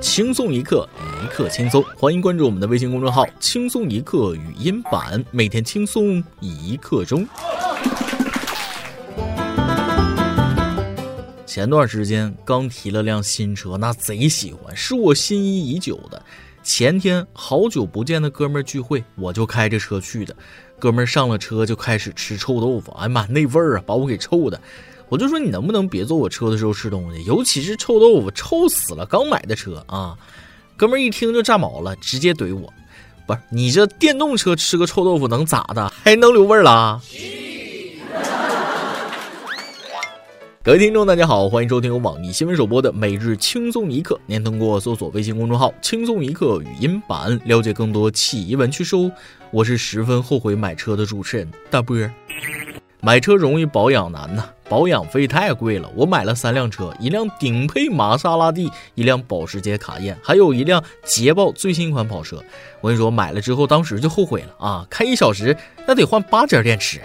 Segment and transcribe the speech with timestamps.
[0.00, 0.88] 轻松一刻，
[1.22, 1.84] 一刻轻松。
[1.96, 7.26] 欢迎关注我们的微信公众号“轻松一刻语音版”，每天轻松一刻钟。
[11.44, 16.22] 前段时间刚提了辆新车，那贼喜欢，是我心仪已久的。
[16.62, 20.34] 前天好久不见的哥们聚会，我就开着车去的。
[20.78, 24.58] 哥们上了车就开始吃臭豆腐，哎呀妈，那味儿啊，把我给臭的。
[25.10, 29.04] 我就说你能不能别坐我车的时候吃东西，尤其是臭豆腐，臭死了！
[29.04, 30.16] 刚买的车啊，
[30.76, 32.72] 哥们一听就炸毛了，直接怼我
[33.26, 35.92] ：“不是你这电动车吃个臭豆腐能咋的？
[36.04, 37.02] 还能留味儿了？”
[40.62, 44.16] 各位听众，大家好，欢迎收听由网易新闻首播的每日轻松一刻。
[44.26, 49.10] 您通过搜索微信公众号“轻松一刻”语音版了解更多奇闻趣事哦。
[49.50, 51.96] 我是十分后悔买车的主持人大波。
[53.00, 55.90] 买车容易保养难呐，保养费太贵了。
[55.96, 62.40] 我买了三辆车，一辆顶配玛莎拉蒂，一辆保时捷卡宴，还有一辆捷豹最新款跑车。
[62.80, 64.86] 我跟你说，买了之后当时就后悔了啊！
[64.88, 67.00] 开一小时那得换八节电池。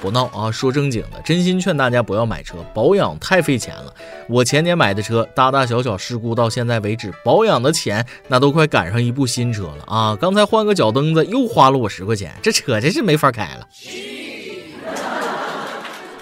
[0.00, 0.50] 不闹啊！
[0.50, 3.94] 说正经的，真心劝大家不要买车，保养太费钱了。
[4.28, 10.16] 我前年买的车，大大小小事故到现在为止，保养的钱那都快赶上一部新车了啊！
[10.20, 13.66] 刚才换个脚蹬子又花了我十块钱，这车真是没法开了。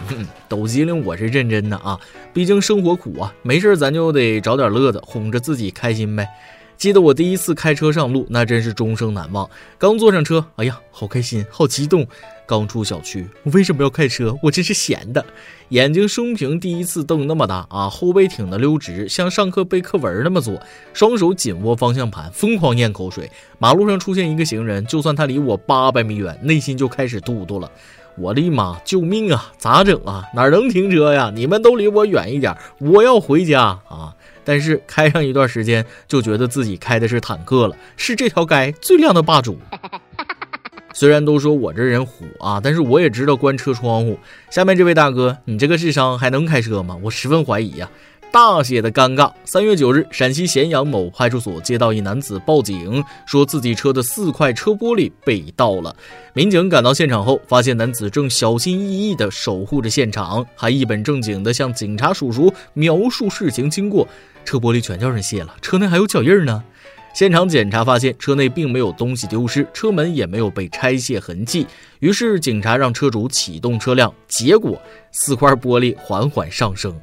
[0.48, 1.98] 抖机灵，我是认真的啊！
[2.32, 6.28] 毕竟生活苦啊，没事咱就得找点乐子，哄着自己开心呗。
[6.76, 9.48] 记得我第一次开车上路，那真是终生难忘。
[9.78, 12.06] 刚坐上车，哎呀，好开心，好激动。
[12.44, 14.36] 刚出小区，我为什么要开车？
[14.42, 15.24] 我真是闲的。
[15.68, 20.60] 眼睛生平第一次瞪那么大啊，后背挺得溜直，像上课背课文那么做，
[20.92, 23.30] 双手紧握方向盘，疯狂咽口水。
[23.58, 27.70] 马路上出现一个行人，就算他离我八百米远，内心就开始嘟嘟了。
[28.16, 28.78] 我的妈！
[28.84, 29.52] 救命啊！
[29.58, 30.24] 咋整啊？
[30.34, 31.32] 哪能停车呀？
[31.34, 34.14] 你们都离我远一点，我要回家啊！
[34.44, 39.58] 但是开上一段时间，就觉得自己开的是坦克了，是这条街最靓的霸主。
[40.94, 44.18] 虽然都说我这人虎啊，但是我也知道关车窗户。
[44.50, 46.98] 下面这位大哥，你这个智商还能开车吗？
[47.02, 47.88] 我十分怀疑呀。
[48.32, 49.30] 大写的尴尬。
[49.44, 55.94] 三月九日，陕西咸阳某派出所接到一男子报警，说自己车的四块车玻璃被盗了。
[56.32, 64.08] 民警赶到现场后，发现男子正小心翼翼地守护着现场，还一本正经地向警察叔叔描述事情经过。
[64.46, 66.64] 车玻璃全叫人卸了，车内还有脚印呢。
[67.12, 71.66] 现场检查发现，车内并没有东西丢失，车门也没有被拆卸痕迹。
[71.98, 76.98] 于是，警察让车主启动车辆，结果四块玻璃缓缓上升。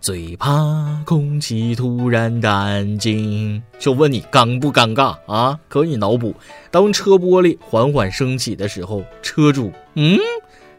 [0.00, 5.58] 最怕空气突然安静，就问你尴不尴尬啊？
[5.68, 6.34] 可以脑补，
[6.70, 10.18] 当车玻璃缓缓升起的时候，车主嗯，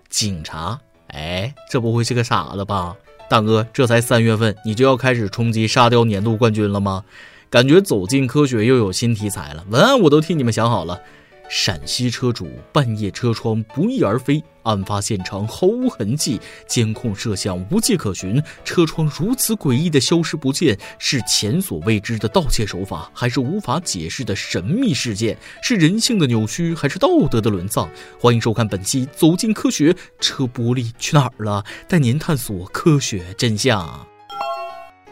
[0.10, 2.96] 警察哎，这不会是个傻子吧？
[3.30, 7.04] 大哥，这才三月份，你就要开始冲击沙雕年度冠军了吗？
[7.50, 11.02] 感觉走进科学又有新题材了，文案我都替你们想好了。
[11.50, 25.36] 陕西车主半夜车窗不翼而飞，案发现场毫无痕迹，监控摄像无迹可寻，车窗如此诡异的消失不见，是前所未知的盗窃手法，还是无法解释的神秘事件？
[25.64, 27.90] 是人性的扭曲，还是道德的沦丧？
[28.20, 31.66] 欢迎收看本期《走进科学》，车玻璃去哪儿了？
[31.88, 34.08] 带您探索科学真相。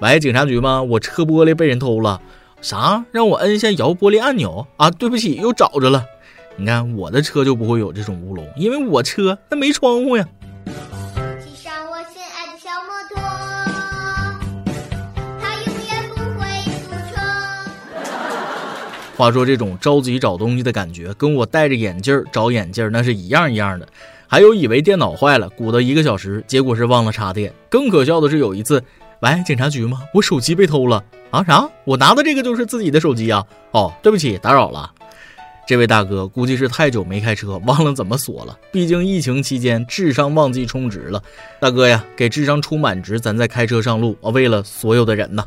[0.02, 0.84] 喂，警察局吗？
[0.84, 2.22] 我车玻璃被人偷了。
[2.62, 3.06] 啥？
[3.12, 4.92] 让我摁一下摇玻璃按钮啊？
[4.92, 6.06] 对不起，又找着了。
[6.60, 10.28] 你看我的车就不会有这种乌龙，因为我车那没窗户呀。
[10.66, 13.22] 骑上我心爱的小摩托，
[15.40, 16.48] 它永远不会
[16.90, 17.22] 堵车。
[19.16, 23.88] 话说这种着急找东西的感觉，跟我戴着眼镜找眼镜那是一样一样的。
[24.26, 27.54] 还有以为电脑坏了，鼓捣一个小时，结果是忘了插电。
[27.70, 28.84] 更可笑的是有一次，
[29.22, 30.00] 喂，警察局吗？
[30.12, 31.44] 我手机被偷了啊？
[31.44, 31.70] 啥？
[31.86, 33.46] 我拿的这个就是自己的手机啊？
[33.74, 34.92] 哦，对不起，打扰了。
[35.68, 38.58] 这位大哥估计是太久没开车，忘了怎么锁了。
[38.72, 41.22] 毕竟疫情期间智商忘记充值了。
[41.60, 44.30] 大哥呀，给智商充满值，咱再开车上路啊！
[44.30, 45.46] 为了所有的人呐。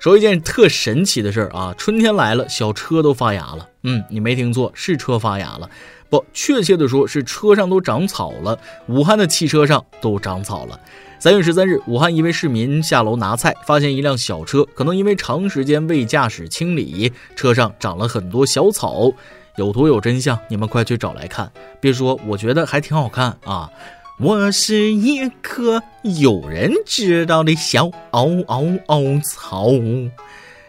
[0.00, 3.68] 说一件特神奇的事儿啊，春天来了，小车都发芽了。
[3.84, 5.70] 嗯，你没听错，是车发芽了。
[6.10, 8.58] 不，确切的说是车上都长草了。
[8.88, 10.80] 武汉的汽车上都长草了。
[11.22, 19.08] 三月十三日，武汉一位市民下楼拿菜，发现一辆小车，可能因为长时间未驾驶清理，车上长了很多小草。
[19.54, 21.52] 有图有真相，你们快去找来看。
[21.80, 23.70] 别说，我觉得还挺好看啊！
[24.18, 29.68] 我是一棵有人知道的小嗷嗷嗷草。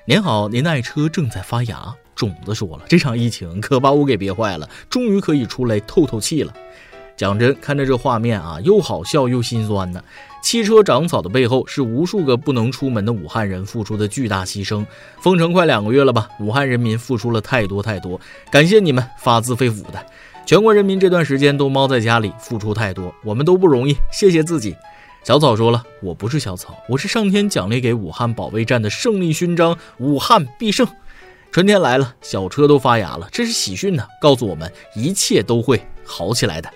[0.06, 1.96] 您好，您的爱车正在发芽。
[2.14, 6.54] 种子说了，这场疫情可把我给憋坏了，终于可以出来透透气了。
[7.18, 10.04] 讲真，看着这画面啊，又好笑又心酸的。
[10.44, 14.86] 汽车长草的背后，是无数个不能出门的武汉人付出的巨大牺牲。
[15.22, 16.28] 封城快两个月了吧？
[16.40, 18.20] 武汉人民付出了太多太多，
[18.52, 20.06] 感谢你们发自肺腑的。
[20.46, 24.76] 全国人民这段时间都猫在家里，付出太多，我们都不容易，谢谢自己。
[25.24, 30.86] 小草说了，我不是小草，我是上天奖励给武汉保卫战的胜利勋章，武汉必胜。
[31.54, 36.70] 春天来了，小车都发芽了，这是喜讯呢，告诉我们一切都会好起来的。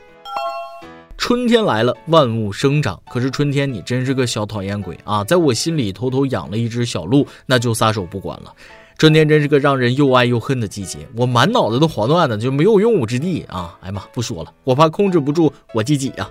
[1.18, 3.02] 春天来了，万物生长。
[3.10, 8.54] 可是春天你真是个小讨厌鬼啊，在我心里偷偷养了一只小鹿，那就撒手不管了。
[8.98, 13.78] 春天真是个让人又爱又恨的季节，我满脑子都黄乱的，就没有用武之地啊！
[13.82, 16.30] 哎妈，不说了，我怕控制不住我自己呀。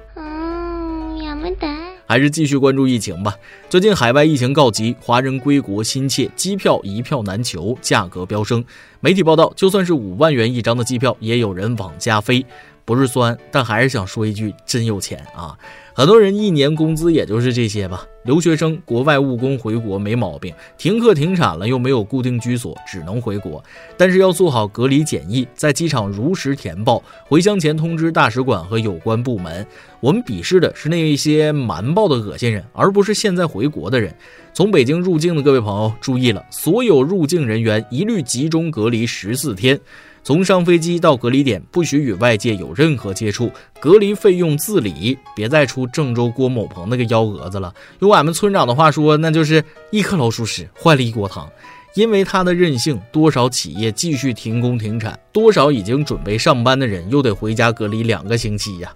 [2.09, 3.35] 还是继续关注疫情吧。
[3.69, 8.65] 最近海外疫情告急，华人归国心切，机票一票难求，价格飙升。
[9.01, 12.47] 媒体报道，就算是五万元一张的机票，也有人往家飞。
[12.87, 15.59] 不是酸，但还是想说一句，真有钱啊！
[15.97, 18.07] 很多人一年工资也就是这些吧。
[18.25, 23.65] 留学生、国外务工回国没毛病，停课停产了又没有固定居所，只能回国。
[23.97, 29.67] 但是要做好隔离检疫，在机场如实填报，回乡前通知大使馆和有关部门。
[30.01, 34.15] 我们鄙视的是那些瞒报的恶心人，而不是现在回国的人。
[34.53, 39.81] 从北京入境的各位朋友注意了，所有入境人员一律集中隔离十四天。
[40.23, 43.49] 从上飞机到隔离点，不许与外界有任何接触，
[43.79, 47.75] 隔离费用自理，别再出郑州郭某鹏那个幺蛾子了。
[48.01, 51.49] 用俺们村长的话说，那就是一颗老鼠屎坏了一锅汤。
[51.95, 58.93] 因为他的任性，多少企业继续停工停产，多少已经准备上班的人又得回家隔离两个星期呀。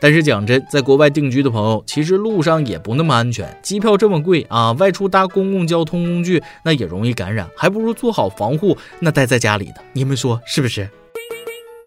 [0.00, 10.90] 但是讲真，在国外定居的朋友，其实路上也不那么安全，机票这么贵啊，外出搭公共交通工具那也容易感染，还不如做好防护，那待在家里的，你们说是不是？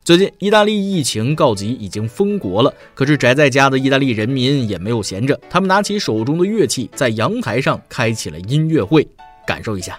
[0.03, 9.07] 最近意大利疫情告急，已经封国了，可是宅在家的意大利人民也没有闲着，他们拿起手中的乐器，在阳台上开启了音乐会，
[9.47, 9.97] 感受一下。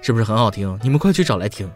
[0.00, 0.78] 是不是很好听？
[0.80, 1.68] 你们快去找来听，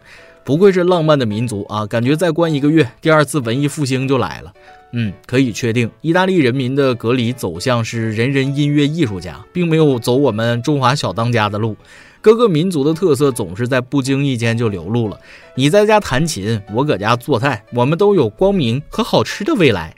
[0.45, 1.85] 不愧是浪漫的民族啊！
[1.85, 4.53] 感觉再关一个月，第二次文艺复兴就来了。
[4.93, 11.75] 嗯，可以确定，意大利人民的隔离走向是人人音乐艺术家，并没有走我们中华小当家的路。
[12.21, 15.19] 各个民族的特色总是在不经意间就流露了。
[15.55, 19.93] 你在家弹琴，我搁家做菜，我们都有光明和好吃的未来。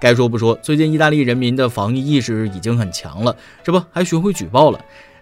[0.00, 4.78] 该说不说，最近意大利人民的防疫意识已经很强了，这不还学会举报了。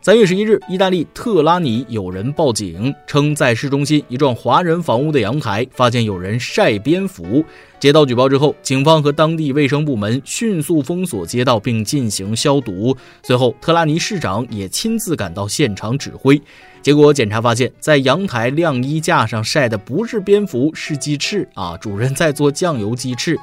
[0.06, 7.44] 三月十一日，意大利特拉尼有人报警称，在市中心一幢华人房屋的阳台发现有人晒蝙蝠。
[7.81, 12.97] 接到举报之后，警方和当地卫生部门迅速封锁街道并进行消毒。
[13.25, 16.41] 随后，特拉尼市长也亲自赶到现场指挥。
[16.81, 21.76] 结果检查发现，在阳台晾衣架上晒的不是蝙蝠，是鸡翅啊！
[21.79, 23.37] 主人在做酱油鸡翅，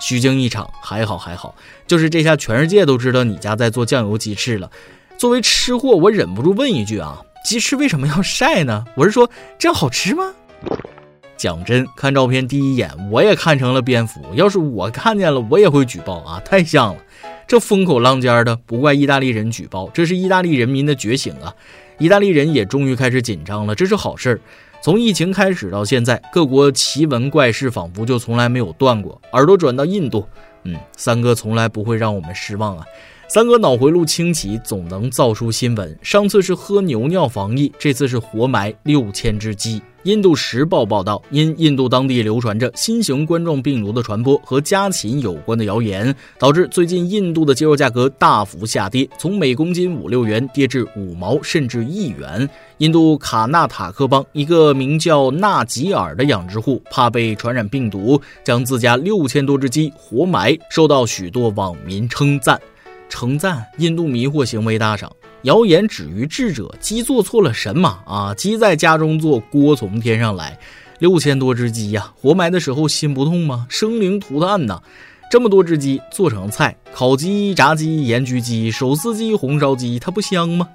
[0.00, 0.68] 虚惊一场。
[0.82, 1.54] 还好还好，
[1.86, 4.68] 就是这下全世界都知道你家在做酱油鸡翅了。
[5.18, 8.84] 作为吃货，我忍不住问一句啊：鸡翅为什么要晒呢？
[8.94, 9.28] 我是说，
[9.58, 10.32] 这样好吃吗？
[11.36, 14.20] 讲真，看照片第一眼我也看成了蝙蝠。
[14.34, 16.40] 要是我看见了，我也会举报啊！
[16.44, 17.02] 太像了，
[17.48, 21.52] 这风口浪尖的，不怪意大利人举报，这是意大利人民的觉醒啊！
[21.98, 24.40] 意大利人也终于开始紧张了，这是好事儿。
[24.80, 29.20] 从疫情开始到现在，各国奇闻怪事仿佛就从来没有断过。
[29.32, 30.24] 耳朵转到印度，
[30.62, 32.84] 嗯，三哥从来不会让我们失望啊！
[33.30, 35.98] 三哥脑回路清奇，总能造出新闻。
[36.00, 39.82] 上次是喝牛尿防疫，这次是活埋六千只鸡。
[40.04, 52.48] 印度时报报道，因印度当地流传着新型冠状病毒的传播和家禽有关的谣言，导致最近印度的鸡肉价格大幅下跌，从每公斤五六元跌至五毛甚至一元。
[52.78, 62.58] 印度卡纳塔克邦一个名叫纳吉尔的养殖户，怕被传染病毒，将自家六千多只鸡活埋，受到许多网民称赞。
[63.08, 65.10] 称赞印度迷惑行为大赏，
[65.42, 66.74] 谣言止于智者。
[66.80, 68.34] 鸡做错了什么啊？
[68.34, 70.58] 鸡在家中做，锅从天上来。
[70.98, 73.66] 六千多只鸡呀，活埋的时候心不痛吗？
[73.68, 74.80] 生灵涂炭呐！
[75.30, 80.68] 这么多只鸡做成菜，烤鸡、炸鸡、盐焗鸡、手撕鸡、红烧鸡，它不香吗？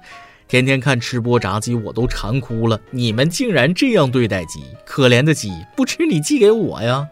[0.46, 2.80] 天天看吃播炸鸡，我都馋哭了。
[2.90, 7.06] 你们竟然这样对待鸡，可怜的鸡，不吃你寄给我呀！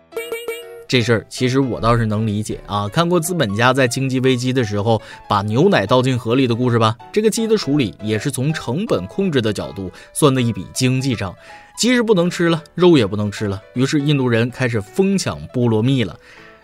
[0.89, 6.97] 这事儿其实我倒是能理解啊，看过资本家在经济危机的时候把牛奶倒进河里的故事吧？
[7.12, 11.35] 这个鸡的处理也是从成本控制的角度算的一笔经济账。
[11.79, 16.15] 鸡是不能吃了，肉也不能吃了，于是印度人开始疯抢菠萝蜜了。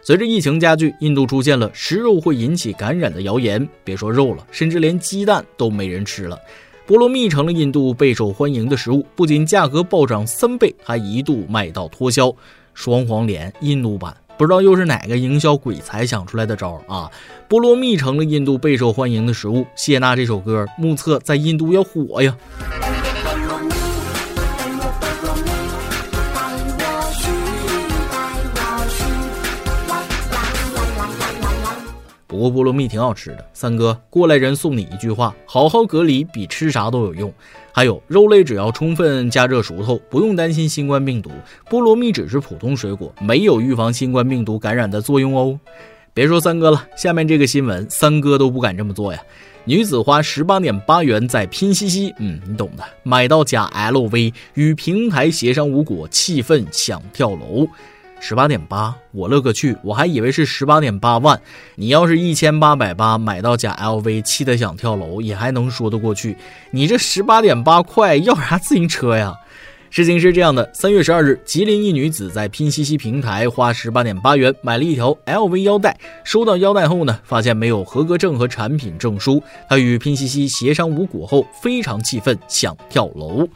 [0.02, 6.38] 随着疫情加剧，印度出现了食肉会引起感染的谣言，别说肉了，甚至连鸡蛋都没人吃了。
[6.87, 12.34] 菠萝蜜成了印度备受欢迎的食物，不仅价格暴涨三倍，还一度卖到脱销。
[12.78, 17.11] 双黄连印度版，不知道又是哪个营销鬼才想出来的招啊！
[17.49, 19.66] 菠萝蜜成了印度备受欢迎的食物。
[19.75, 22.37] 谢娜这首歌目测在印度要火呀。
[32.28, 37.32] 不过菠萝蜜挺好吃的，三哥过来人送你一句话：好好隔离比吃啥都有用。
[37.73, 41.30] 还有肉类只要充分加热熟透，不用担心新冠病毒。
[41.70, 45.58] 菠萝蜜只是普通水果，没有预防新冠病毒感染的作用哦。
[46.12, 49.18] 别说三哥了，下面这个新闻三哥都不敢这么做呀。
[49.64, 57.66] 女子花十八点八元在拼夕夕，嗯，你懂的，买到假 LV，与平台协商无果，气愤想跳楼。
[58.20, 59.76] 十八点八，我勒个去！
[59.82, 61.40] 我还以为是十八点八万。
[61.76, 66.37] 你要是一千八百八买到假 LV，气得想跳楼也还能说得过去。
[66.70, 69.34] 你这十八点八块要啥自行车呀？
[69.90, 79.42] 事情是这样的：三月十二日，吉林一女子在拼夕夕平台花十八点八元买了一条 LV 腰带，收到腰带后呢，发现没有合格证和产品证书。
[79.66, 83.48] 她与拼夕夕协商无果后，非常气愤，想跳楼。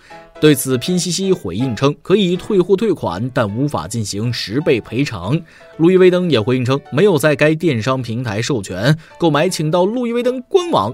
[0.42, 5.40] 对此，拼夕夕回应称可以退货退款，但无法进行十倍赔偿。
[5.76, 10.92] 路易威登也回应称没有在该电商平台授权购买，请到路易威登官网。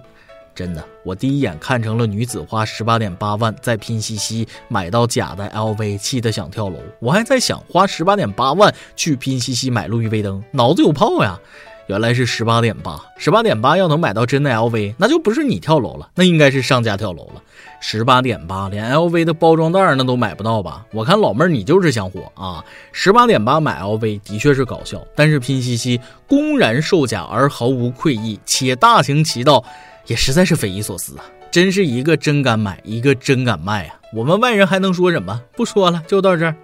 [0.55, 6.77] 真的，我第一眼看成了女子花十八点八万在拼夕夕买到假的 LV，气得想跳楼。
[7.01, 11.41] 我还在想，花十八点八万去拼夕夕买路易威登，脑子有泡呀！
[11.89, 17.43] 原来是十八点八，十八点八要能买到真的 LV，那就不是你跳楼了，那应该是商家跳楼了。
[17.81, 20.85] 十八点八，连 LV 的包装袋那都买不到吧？
[20.93, 22.63] 我看老妹儿你就是想火啊！
[22.93, 29.65] 十八点八买 LV 的确是搞笑，但是拼夕夕公然售假而毫无愧意，且大行其道，
[30.07, 31.25] 也实在是匪夷所思啊！
[31.51, 33.95] 真是一个真敢买，一个真敢卖啊！
[34.13, 35.41] 我们外人还能说什么？
[35.57, 36.55] 不说了，就到这儿。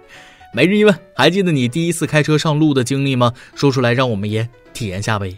[0.55, 3.33] 每日一问，还记得你第一次开车上路的经历吗？
[3.55, 5.37] 说出来让我们也体验下呗。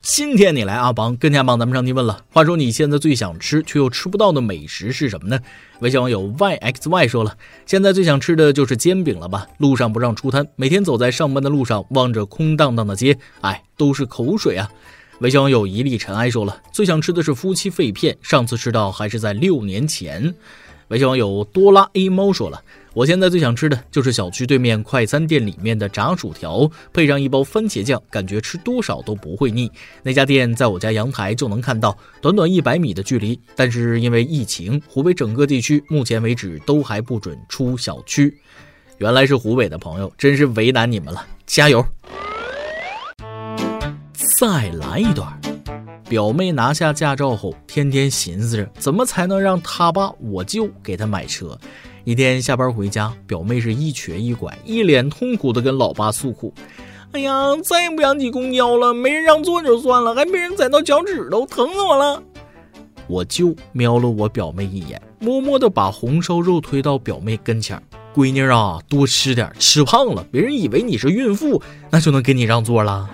[0.00, 2.24] 今天你来阿邦跟前帮咱们上提问了。
[2.30, 5.40] 话说你现在最想吃却又吃不到的美食是什么呢？
[5.80, 9.48] 微信网友 yxy 说了，现在最想吃的就是煎饼了吧？
[9.58, 14.70] 路上不让出摊，每天走在上班的路上，望着空荡荡的街，哎，都是口水啊。
[15.18, 20.32] 微信网友一粒尘埃说了，最想吃的是夫妻肺片，上次吃到还是在六年前。
[20.88, 22.62] 微信网友多拉 A 猫说了
[22.92, 29.70] ：“我现在最想吃的就是小区对面快餐店里面的炸薯条，配上一包番茄酱，感觉吃多少都不会腻。
[30.02, 33.40] 那家店在我家阳台就能看到，短短一百米的距离。
[33.56, 38.36] 但是因为疫情，湖北整个地区目前为止都还不准出小区。
[38.98, 41.84] 原来是湖北的朋友，真是为难你们了，加油！
[44.38, 45.32] 再来一段。”
[46.14, 51.58] 表妹拿下驾照后，天天寻思着怎么才能让他爸我舅给她买车。
[52.04, 56.54] 一天下班回家，表妹是一瘸一拐，一脸痛苦的跟老爸诉苦
[57.10, 57.32] ：“哎呀，
[57.64, 62.22] 再也不想挤公交了，没人让座就算了，还被人踩到脚趾头，疼死我了。”
[63.08, 67.82] 我舅瞄了我表妹一眼，默默的把红烧肉推到表妹跟前
[68.14, 73.10] ：“闺女啊，多吃点，吃胖了，别人以为你是孕妇，那就能给你让座了。”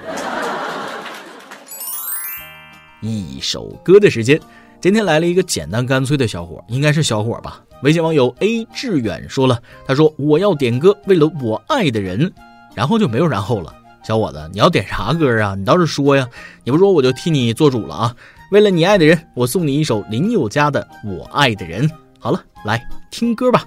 [3.00, 4.38] 一首歌的时间，
[4.80, 7.62] 今天来了一个简单干脆的小伙，应该是小伙吧？
[7.82, 12.30] 微信网友 A 志远说了，他说我要点歌，为了我爱的人，
[12.74, 13.74] 然后就没有然后了。
[14.02, 15.54] 小伙子，你要点啥歌啊？
[15.54, 16.28] 你倒是说呀！
[16.64, 18.16] 你不说我就替你做主了啊！
[18.50, 21.88] 为了你爱的人，我送你一首林宥嘉的《我爱的人》。
[22.18, 23.66] 好了，来听歌吧。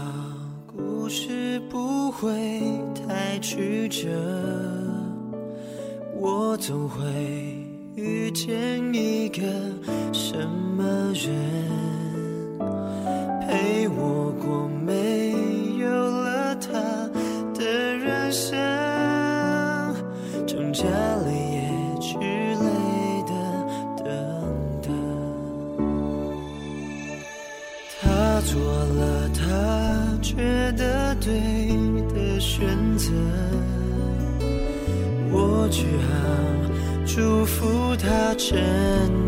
[2.11, 2.31] 会
[2.93, 3.31] 太。
[3.41, 4.07] 曲折，
[6.15, 7.01] 我总会
[7.95, 9.41] 遇见一个
[10.13, 12.59] 什么人，
[13.41, 14.69] 陪我过
[35.81, 36.13] 我只好
[37.05, 39.20] 祝福他真